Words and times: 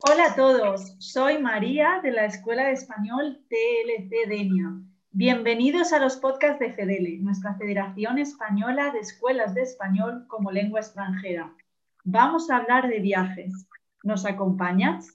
Hola 0.00 0.26
a 0.26 0.36
todos, 0.36 0.94
soy 1.00 1.38
María 1.38 1.98
de 2.00 2.12
la 2.12 2.24
Escuela 2.24 2.66
de 2.66 2.72
Español 2.74 3.44
TLC 3.48 4.28
Denia. 4.28 4.80
Bienvenidos 5.10 5.92
a 5.92 5.98
los 5.98 6.18
podcasts 6.18 6.60
de 6.60 6.72
FEDELE, 6.72 7.18
nuestra 7.18 7.56
Federación 7.56 8.18
Española 8.18 8.92
de 8.92 9.00
Escuelas 9.00 9.54
de 9.54 9.62
Español 9.62 10.24
como 10.28 10.52
Lengua 10.52 10.78
Extranjera. 10.78 11.52
Vamos 12.04 12.48
a 12.48 12.58
hablar 12.58 12.88
de 12.88 13.00
viajes. 13.00 13.52
¿Nos 14.04 14.24
acompañas? 14.24 15.08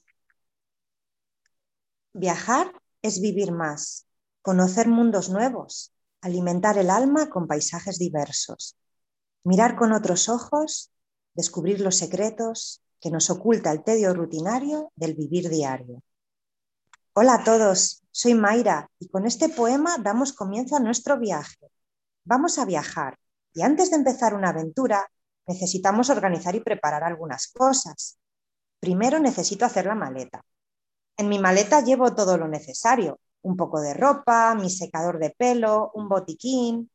Viajar 2.12 2.70
es 3.00 3.22
vivir 3.22 3.52
más, 3.52 4.06
conocer 4.42 4.86
mundos 4.88 5.30
nuevos, 5.30 5.94
alimentar 6.20 6.76
el 6.76 6.90
alma 6.90 7.30
con 7.30 7.46
paisajes 7.46 7.98
diversos, 7.98 8.76
mirar 9.44 9.76
con 9.76 9.92
otros 9.92 10.28
ojos, 10.28 10.92
descubrir 11.32 11.80
los 11.80 11.96
secretos, 11.96 12.83
que 13.04 13.10
nos 13.10 13.28
oculta 13.28 13.70
el 13.70 13.84
tedio 13.84 14.14
rutinario 14.14 14.90
del 14.96 15.12
vivir 15.12 15.50
diario. 15.50 16.02
Hola 17.12 17.34
a 17.34 17.44
todos, 17.44 18.02
soy 18.10 18.32
Mayra 18.32 18.88
y 18.98 19.10
con 19.10 19.26
este 19.26 19.50
poema 19.50 19.98
damos 19.98 20.32
comienzo 20.32 20.76
a 20.76 20.80
nuestro 20.80 21.18
viaje. 21.18 21.70
Vamos 22.24 22.58
a 22.58 22.64
viajar 22.64 23.18
y 23.52 23.60
antes 23.60 23.90
de 23.90 23.96
empezar 23.96 24.32
una 24.32 24.48
aventura 24.48 25.06
necesitamos 25.46 26.08
organizar 26.08 26.54
y 26.54 26.60
preparar 26.60 27.04
algunas 27.04 27.48
cosas. 27.48 28.16
Primero 28.80 29.18
necesito 29.18 29.66
hacer 29.66 29.84
la 29.84 29.94
maleta. 29.94 30.42
En 31.18 31.28
mi 31.28 31.38
maleta 31.38 31.82
llevo 31.82 32.14
todo 32.14 32.38
lo 32.38 32.48
necesario, 32.48 33.20
un 33.42 33.58
poco 33.58 33.82
de 33.82 33.92
ropa, 33.92 34.54
mi 34.54 34.70
secador 34.70 35.18
de 35.18 35.28
pelo, 35.28 35.90
un 35.92 36.08
botiquín. 36.08 36.90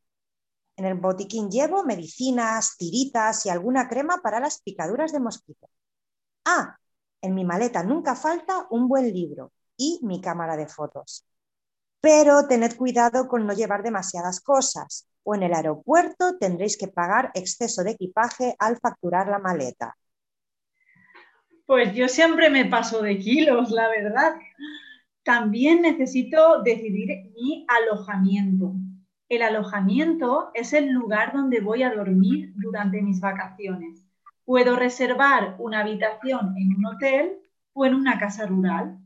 En 0.75 0.85
el 0.85 0.95
botiquín 0.95 1.51
llevo 1.51 1.83
medicinas, 1.83 2.77
tiritas 2.79 3.45
y 3.45 3.49
alguna 3.49 3.87
crema 3.87 4.21
para 4.23 4.39
las 4.39 4.59
picaduras 4.59 5.11
de 5.11 5.19
mosquito. 5.19 5.69
Ah, 6.51 6.79
en 7.21 7.35
mi 7.35 7.45
maleta 7.45 7.83
nunca 7.83 8.15
falta 8.15 8.65
un 8.71 8.87
buen 8.87 9.13
libro 9.13 9.51
y 9.77 9.99
mi 10.01 10.19
cámara 10.19 10.57
de 10.57 10.65
fotos. 10.65 11.23
Pero 12.01 12.47
tened 12.47 12.75
cuidado 12.75 13.27
con 13.27 13.45
no 13.45 13.53
llevar 13.53 13.83
demasiadas 13.83 14.39
cosas 14.39 15.07
o 15.21 15.35
en 15.35 15.43
el 15.43 15.53
aeropuerto 15.53 16.39
tendréis 16.39 16.75
que 16.75 16.87
pagar 16.87 17.29
exceso 17.35 17.83
de 17.83 17.91
equipaje 17.91 18.55
al 18.57 18.79
facturar 18.79 19.27
la 19.27 19.37
maleta. 19.37 19.95
Pues 21.67 21.93
yo 21.93 22.07
siempre 22.07 22.49
me 22.49 22.65
paso 22.65 23.03
de 23.03 23.19
kilos, 23.19 23.69
la 23.69 23.87
verdad. 23.89 24.33
También 25.21 25.83
necesito 25.83 26.63
decidir 26.63 27.31
mi 27.35 27.67
alojamiento. 27.67 28.73
El 29.27 29.43
alojamiento 29.43 30.49
es 30.55 30.73
el 30.73 30.89
lugar 30.89 31.31
donde 31.31 31.59
voy 31.59 31.83
a 31.83 31.93
dormir 31.93 32.53
durante 32.55 33.03
mis 33.03 33.19
vacaciones. 33.19 34.08
Puedo 34.49 34.75
reservar 34.75 35.57
una 35.59 35.81
habitación 35.81 36.55
en 36.57 36.75
un 36.75 36.85
hotel 36.87 37.37
o 37.73 37.85
en 37.85 37.93
una 37.93 38.17
casa 38.17 38.47
rural. 38.47 38.97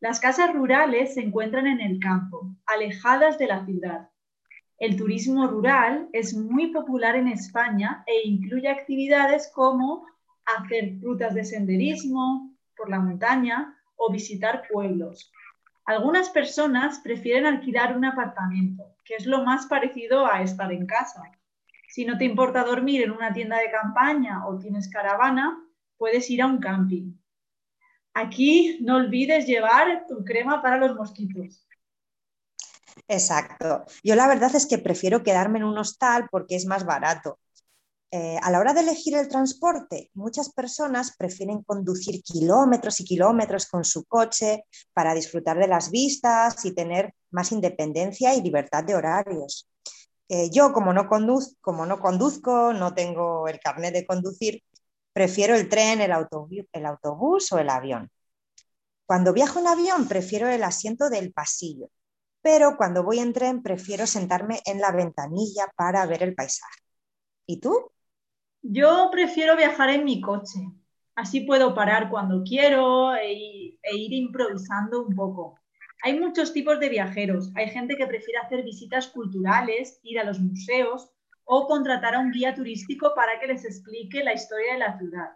Las 0.00 0.18
casas 0.18 0.52
rurales 0.52 1.14
se 1.14 1.20
encuentran 1.20 1.68
en 1.68 1.80
el 1.80 2.00
campo, 2.00 2.56
alejadas 2.66 3.38
de 3.38 3.46
la 3.46 3.64
ciudad. 3.64 4.08
El 4.76 4.96
turismo 4.96 5.46
rural 5.46 6.08
es 6.12 6.34
muy 6.34 6.72
popular 6.72 7.14
en 7.14 7.28
España 7.28 8.02
e 8.08 8.26
incluye 8.26 8.68
actividades 8.68 9.52
como 9.54 10.04
hacer 10.44 11.00
rutas 11.00 11.32
de 11.32 11.44
senderismo 11.44 12.52
por 12.76 12.90
la 12.90 12.98
montaña 12.98 13.78
o 13.94 14.10
visitar 14.10 14.64
pueblos. 14.68 15.30
Algunas 15.84 16.28
personas 16.30 16.98
prefieren 16.98 17.46
alquilar 17.46 17.96
un 17.96 18.04
apartamento, 18.04 18.96
que 19.04 19.14
es 19.14 19.26
lo 19.26 19.44
más 19.44 19.66
parecido 19.66 20.26
a 20.26 20.42
estar 20.42 20.72
en 20.72 20.86
casa. 20.86 21.22
Si 21.88 22.04
no 22.04 22.18
te 22.18 22.24
importa 22.24 22.64
dormir 22.64 23.02
en 23.02 23.10
una 23.10 23.32
tienda 23.32 23.58
de 23.58 23.70
campaña 23.70 24.46
o 24.46 24.58
tienes 24.58 24.88
caravana, 24.88 25.58
puedes 25.96 26.28
ir 26.30 26.42
a 26.42 26.46
un 26.46 26.58
camping. 26.58 27.14
Aquí 28.12 28.78
no 28.82 28.96
olvides 28.96 29.46
llevar 29.46 30.04
tu 30.06 30.22
crema 30.24 30.60
para 30.60 30.76
los 30.76 30.94
mosquitos. 30.94 31.66
Exacto. 33.06 33.84
Yo 34.02 34.14
la 34.16 34.26
verdad 34.26 34.54
es 34.54 34.66
que 34.66 34.78
prefiero 34.78 35.22
quedarme 35.22 35.60
en 35.60 35.64
un 35.64 35.78
hostal 35.78 36.28
porque 36.30 36.56
es 36.56 36.66
más 36.66 36.84
barato. 36.84 37.38
Eh, 38.10 38.38
a 38.42 38.50
la 38.50 38.58
hora 38.58 38.72
de 38.72 38.80
elegir 38.80 39.14
el 39.14 39.28
transporte, 39.28 40.10
muchas 40.14 40.50
personas 40.52 41.14
prefieren 41.16 41.62
conducir 41.62 42.22
kilómetros 42.22 43.00
y 43.00 43.04
kilómetros 43.04 43.66
con 43.66 43.84
su 43.84 44.04
coche 44.04 44.64
para 44.94 45.14
disfrutar 45.14 45.58
de 45.58 45.68
las 45.68 45.90
vistas 45.90 46.64
y 46.64 46.74
tener 46.74 47.14
más 47.30 47.52
independencia 47.52 48.34
y 48.34 48.42
libertad 48.42 48.84
de 48.84 48.94
horarios. 48.94 49.68
Eh, 50.28 50.50
yo, 50.52 50.72
como 50.72 50.92
no, 50.92 51.08
como 51.60 51.86
no 51.86 52.00
conduzco, 52.00 52.72
no 52.74 52.94
tengo 52.94 53.48
el 53.48 53.60
carnet 53.60 53.94
de 53.94 54.06
conducir, 54.06 54.62
prefiero 55.12 55.54
el 55.54 55.68
tren, 55.68 56.00
el 56.00 56.12
autobús, 56.12 56.66
el 56.72 56.86
autobús 56.86 57.50
o 57.52 57.58
el 57.58 57.70
avión. 57.70 58.10
Cuando 59.06 59.32
viajo 59.32 59.58
en 59.58 59.66
avión, 59.68 60.06
prefiero 60.06 60.48
el 60.48 60.62
asiento 60.62 61.08
del 61.08 61.32
pasillo, 61.32 61.90
pero 62.42 62.76
cuando 62.76 63.02
voy 63.02 63.20
en 63.20 63.32
tren, 63.32 63.62
prefiero 63.62 64.06
sentarme 64.06 64.60
en 64.66 64.80
la 64.80 64.92
ventanilla 64.92 65.66
para 65.76 66.04
ver 66.06 66.22
el 66.22 66.34
paisaje. 66.34 66.82
¿Y 67.46 67.60
tú? 67.60 67.90
Yo 68.62 69.08
prefiero 69.10 69.56
viajar 69.56 69.88
en 69.90 70.04
mi 70.04 70.20
coche. 70.20 70.60
Así 71.14 71.40
puedo 71.40 71.74
parar 71.74 72.10
cuando 72.10 72.42
quiero 72.44 73.14
e, 73.16 73.78
e 73.82 73.96
ir 73.96 74.12
improvisando 74.12 75.04
un 75.04 75.16
poco. 75.16 75.58
Hay 76.02 76.18
muchos 76.18 76.52
tipos 76.52 76.78
de 76.78 76.88
viajeros. 76.88 77.50
Hay 77.56 77.68
gente 77.70 77.96
que 77.96 78.06
prefiere 78.06 78.38
hacer 78.38 78.62
visitas 78.62 79.08
culturales, 79.08 79.98
ir 80.02 80.20
a 80.20 80.24
los 80.24 80.38
museos 80.38 81.10
o 81.44 81.66
contratar 81.66 82.14
a 82.14 82.20
un 82.20 82.30
guía 82.30 82.54
turístico 82.54 83.12
para 83.16 83.40
que 83.40 83.48
les 83.48 83.64
explique 83.64 84.22
la 84.22 84.34
historia 84.34 84.74
de 84.74 84.78
la 84.78 84.98
ciudad. 84.98 85.30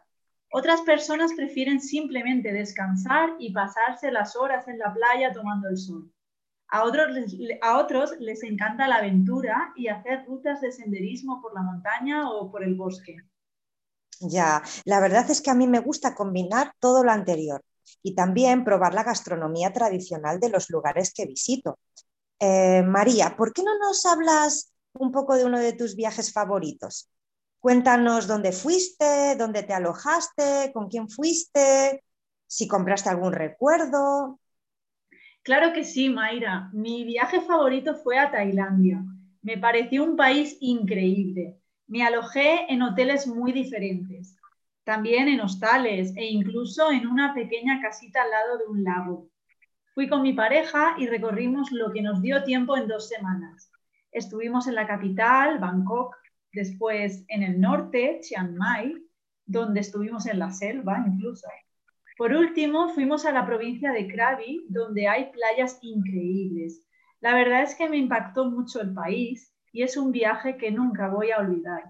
Otras 0.53 0.83
personas 0.83 1.33
prefieren 1.35 1.81
simplemente 1.81 2.53
descansar 2.53 3.31
y 3.39 3.53
pasarse 3.53 4.13
las 4.13 4.37
horas 4.37 4.69
en 4.69 4.79
la 4.79 4.93
playa 4.93 5.33
tomando 5.33 5.69
el 5.69 5.79
sol. 5.79 6.13
A 6.69 6.85
otros, 6.85 8.19
les, 8.19 8.43
encanta 8.45 8.89
la 8.89 8.97
aventura 8.97 9.73
y 9.77 9.89
hacer 9.89 10.25
rutas 10.27 10.61
de 10.61 10.71
senderismo 10.71 11.41
por 11.43 11.55
la 11.55 11.63
montaña 11.63 12.31
o 12.31 12.51
por 12.51 12.63
el 12.63 12.75
bosque. 12.75 13.17
Ya, 14.21 14.63
la 14.85 15.01
verdad 15.01 15.29
es 15.31 15.43
que 15.43 15.51
a 15.51 15.55
mí 15.55 15.67
me 15.67 15.81
gusta 15.81 16.15
combinar 16.15 16.73
todo 16.79 17.03
lo 17.03 17.11
anterior 17.11 17.63
y 18.03 18.15
también 18.15 18.65
probar 18.65 18.95
la 18.95 19.05
gastronomía 19.05 19.73
tradicional 19.73 20.41
de 20.41 20.51
los 20.51 20.71
lugares 20.71 21.13
que 21.15 21.27
visito. 21.27 21.79
Eh, 22.39 22.83
María, 22.83 23.37
¿por 23.37 23.53
qué 23.53 23.63
no 23.63 23.79
nos 23.79 24.05
hablas 24.05 24.73
un 24.95 25.13
poco 25.13 25.37
de 25.37 25.45
uno 25.45 25.59
de 25.59 25.73
tus 25.73 25.95
viajes 25.95 26.33
favoritos? 26.33 27.09
Cuéntanos 27.61 28.27
dónde 28.27 28.51
fuiste, 28.53 29.37
dónde 29.37 29.63
te 29.63 29.73
alojaste, 29.73 30.73
con 30.75 30.89
quién 30.89 31.09
fuiste, 31.09 32.03
si 32.47 32.67
compraste 32.67 33.09
algún 33.09 33.33
recuerdo. 33.33 34.41
Claro 35.43 35.73
que 35.73 35.85
sí, 35.85 36.09
Mayra. 36.09 36.71
Mi 36.73 37.05
viaje 37.05 37.41
favorito 37.41 37.95
fue 37.95 38.19
a 38.19 38.31
Tailandia. 38.31 39.05
Me 39.43 39.59
pareció 39.59 40.05
un 40.05 40.17
país 40.17 40.57
increíble. 40.61 41.59
Me 41.87 42.05
alojé 42.05 42.73
en 42.73 42.83
hoteles 42.83 43.27
muy 43.27 43.53
diferentes 43.53 44.37
también 44.85 45.29
en 45.29 45.41
hostales 45.41 46.13
e 46.17 46.27
incluso 46.27 46.91
en 46.91 47.07
una 47.07 47.35
pequeña 47.35 47.81
casita 47.81 48.23
al 48.23 48.31
lado 48.31 48.59
de 48.59 48.67
un 48.67 48.85
lago. 48.85 49.29
Fui 49.95 50.09
con 50.09 50.23
mi 50.23 50.33
pareja 50.33 50.95
y 50.99 51.07
recorrimos 51.07 51.71
lo 51.71 51.93
que 51.93 52.03
nos 52.03 52.23
dio 52.23 52.43
tiempo 52.45 52.77
en 52.77 52.89
dos 52.89 53.09
semanas. 53.09 53.71
Estuvimos 54.11 54.67
en 54.67 54.75
la 54.75 54.87
capital, 54.87 55.59
Bangkok, 55.59 56.17
después 56.53 57.25
en 57.29 57.43
el 57.43 57.61
norte, 57.61 58.21
Chiang 58.23 58.57
Mai, 58.57 58.95
donde 59.45 59.81
estuvimos 59.81 60.27
en 60.27 60.39
la 60.39 60.51
selva 60.51 61.05
incluso. 61.07 61.47
Por 62.17 62.33
último, 62.33 62.89
fuimos 62.91 63.25
a 63.27 63.33
la 63.33 63.47
provincia 63.47 63.93
de 63.93 64.07
Krabi, 64.07 64.67
donde 64.69 65.09
hay 65.09 65.31
playas 65.33 65.79
increíbles. 65.83 66.83
La 67.21 67.35
verdad 67.35 67.63
es 67.63 67.75
que 67.75 67.89
me 67.89 67.97
impactó 67.97 68.51
mucho 68.51 68.81
el 68.81 68.93
país 68.93 69.53
y 69.73 69.83
es 69.83 69.97
un 69.97 70.13
viaje 70.13 70.57
que 70.57 70.71
nunca 70.71 71.09
voy 71.09 71.31
a 71.31 71.39
olvidar. 71.39 71.85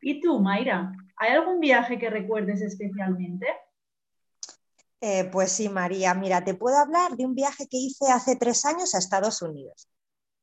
¿Y 0.00 0.20
tú, 0.20 0.40
Mayra? 0.40 0.92
¿Hay 1.16 1.30
algún 1.30 1.60
viaje 1.60 1.98
que 1.98 2.10
recuerdes 2.10 2.60
especialmente? 2.60 3.46
Eh, 5.00 5.24
pues 5.30 5.52
sí, 5.52 5.68
María. 5.68 6.14
Mira, 6.14 6.44
te 6.44 6.54
puedo 6.54 6.78
hablar 6.78 7.16
de 7.16 7.26
un 7.26 7.34
viaje 7.34 7.66
que 7.68 7.76
hice 7.76 8.10
hace 8.10 8.36
tres 8.36 8.64
años 8.64 8.94
a 8.94 8.98
Estados 8.98 9.42
Unidos. 9.42 9.88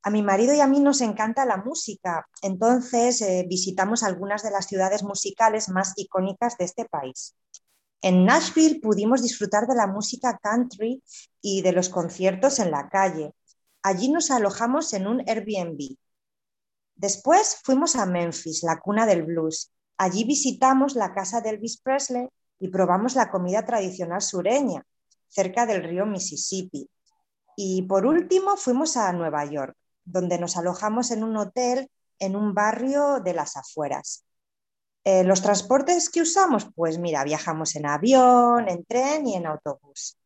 A 0.03 0.09
mi 0.09 0.23
marido 0.23 0.53
y 0.53 0.59
a 0.59 0.67
mí 0.67 0.79
nos 0.79 1.01
encanta 1.01 1.45
la 1.45 1.57
música, 1.57 2.27
entonces 2.41 3.21
eh, 3.21 3.45
visitamos 3.47 4.01
algunas 4.01 4.41
de 4.41 4.49
las 4.49 4.65
ciudades 4.65 5.03
musicales 5.03 5.69
más 5.69 5.93
icónicas 5.95 6.57
de 6.57 6.65
este 6.65 6.85
país. 6.85 7.35
En 8.01 8.25
Nashville 8.25 8.79
pudimos 8.81 9.21
disfrutar 9.21 9.67
de 9.67 9.75
la 9.75 9.85
música 9.85 10.39
country 10.41 11.03
y 11.39 11.61
de 11.61 11.71
los 11.71 11.89
conciertos 11.89 12.57
en 12.57 12.71
la 12.71 12.89
calle. 12.89 13.33
Allí 13.83 14.11
nos 14.11 14.31
alojamos 14.31 14.93
en 14.93 15.05
un 15.05 15.21
Airbnb. 15.27 15.95
Después 16.95 17.57
fuimos 17.63 17.95
a 17.95 18.07
Memphis, 18.07 18.63
la 18.63 18.79
cuna 18.79 19.05
del 19.05 19.21
blues, 19.21 19.71
Allí 20.03 20.23
visitamos 20.23 20.95
la 20.95 21.13
casa 21.13 21.41
de 21.41 21.51
Elvis 21.51 21.77
Presley 21.77 22.27
y 22.57 22.69
probamos 22.69 23.13
la 23.13 23.29
comida 23.29 23.63
tradicional 23.67 24.23
sureña, 24.23 24.83
cerca 25.27 25.67
del 25.67 25.83
río 25.83 26.07
Mississippi. 26.07 26.89
Y 27.55 27.83
por 27.83 28.07
último 28.07 28.57
fuimos 28.57 28.97
a 28.97 29.13
Nueva 29.13 29.45
York, 29.45 29.75
donde 30.03 30.39
nos 30.39 30.57
alojamos 30.57 31.11
en 31.11 31.23
un 31.23 31.37
hotel 31.37 31.91
en 32.17 32.35
un 32.35 32.55
barrio 32.55 33.19
de 33.19 33.35
las 33.35 33.55
afueras. 33.57 34.25
Eh, 35.03 35.23
¿Los 35.23 35.43
transportes 35.43 36.09
que 36.09 36.23
usamos? 36.23 36.67
Pues 36.73 36.97
mira, 36.97 37.23
viajamos 37.23 37.75
en 37.75 37.85
avión, 37.85 38.69
en 38.69 38.83
tren 38.85 39.27
y 39.27 39.35
en 39.35 39.45
autobús. 39.45 40.17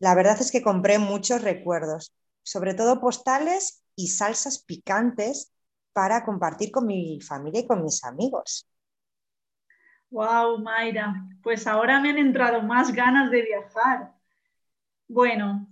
La 0.00 0.16
verdad 0.16 0.40
es 0.40 0.50
que 0.50 0.60
compré 0.60 0.98
muchos 0.98 1.40
recuerdos, 1.40 2.12
sobre 2.42 2.74
todo 2.74 3.00
postales 3.00 3.84
y 3.94 4.08
salsas 4.08 4.58
picantes 4.64 5.52
para 5.92 6.24
compartir 6.24 6.72
con 6.72 6.88
mi 6.88 7.20
familia 7.20 7.60
y 7.60 7.66
con 7.68 7.84
mis 7.84 8.02
amigos. 8.02 8.66
Wow, 10.14 10.58
Mayra, 10.58 11.26
pues 11.42 11.66
ahora 11.66 11.98
me 12.00 12.10
han 12.10 12.18
entrado 12.18 12.62
más 12.62 12.92
ganas 12.92 13.32
de 13.32 13.42
viajar. 13.42 14.12
Bueno, 15.08 15.66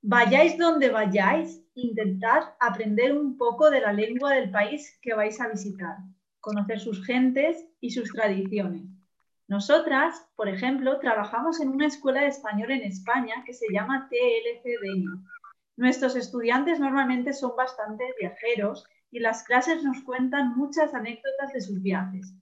vayáis 0.00 0.56
donde 0.56 0.88
vayáis, 0.88 1.62
intentad 1.74 2.54
aprender 2.60 3.14
un 3.14 3.36
poco 3.36 3.68
de 3.68 3.82
la 3.82 3.92
lengua 3.92 4.32
del 4.32 4.50
país 4.50 4.98
que 5.02 5.12
vais 5.12 5.38
a 5.38 5.48
visitar, 5.48 5.98
conocer 6.40 6.80
sus 6.80 7.04
gentes 7.04 7.62
y 7.78 7.90
sus 7.90 8.10
tradiciones. 8.10 8.84
Nosotras, 9.48 10.30
por 10.34 10.48
ejemplo, 10.48 10.98
trabajamos 10.98 11.60
en 11.60 11.68
una 11.68 11.86
escuela 11.86 12.22
de 12.22 12.28
español 12.28 12.70
en 12.70 12.84
España 12.84 13.44
que 13.44 13.52
se 13.52 13.66
llama 13.70 14.08
TLC. 14.08 14.78
Nuestros 15.76 16.16
estudiantes 16.16 16.80
normalmente 16.80 17.34
son 17.34 17.54
bastante 17.54 18.14
viajeros 18.18 18.86
y 19.10 19.18
las 19.18 19.42
clases 19.42 19.84
nos 19.84 20.02
cuentan 20.04 20.56
muchas 20.56 20.94
anécdotas 20.94 21.52
de 21.52 21.60
sus 21.60 21.82
viajes. 21.82 22.34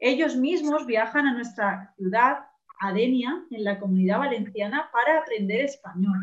Ellos 0.00 0.34
mismos 0.34 0.86
viajan 0.86 1.26
a 1.26 1.34
nuestra 1.34 1.92
ciudad, 1.96 2.46
Adenia, 2.80 3.44
en 3.50 3.64
la 3.64 3.78
comunidad 3.78 4.18
valenciana, 4.20 4.90
para 4.90 5.18
aprender 5.18 5.60
español. 5.60 6.18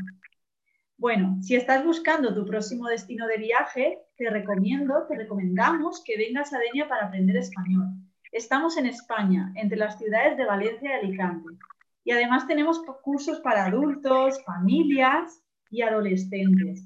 Bueno, 0.97 1.37
si 1.41 1.55
estás 1.55 1.85
buscando 1.85 2.33
tu 2.33 2.43
próximo 2.43 2.87
destino 2.87 3.27
de 3.27 3.37
viaje, 3.37 3.99
te 4.17 4.31
recomiendo, 4.31 5.05
te 5.07 5.15
recomendamos 5.15 6.03
que 6.03 6.17
vengas 6.17 6.51
a 6.51 6.57
Adenia 6.57 6.87
para 6.87 7.05
aprender 7.05 7.37
español. 7.37 7.85
Estamos 8.31 8.77
en 8.77 8.87
España, 8.87 9.53
entre 9.55 9.77
las 9.77 9.99
ciudades 9.99 10.37
de 10.37 10.45
Valencia 10.45 10.89
y 10.89 10.93
Alicante. 11.05 11.49
Y 12.03 12.09
además 12.11 12.47
tenemos 12.47 12.81
cursos 13.03 13.39
para 13.41 13.65
adultos, 13.65 14.43
familias 14.43 15.43
y 15.69 15.83
adolescentes. 15.83 16.83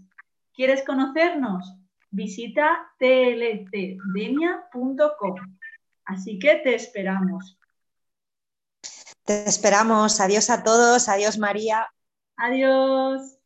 ¿Quieres 0.53 0.83
conocernos? 0.83 1.73
Visita 2.09 2.91
tltdenia.com. 2.99 3.95
Así 6.05 6.39
que 6.39 6.55
te 6.57 6.75
esperamos. 6.75 7.57
Te 9.25 9.47
esperamos. 9.47 10.19
Adiós 10.19 10.49
a 10.49 10.63
todos. 10.63 11.07
Adiós 11.09 11.37
María. 11.37 11.87
Adiós. 12.37 13.40